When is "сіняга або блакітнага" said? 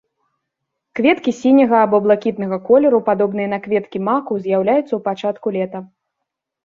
1.41-2.57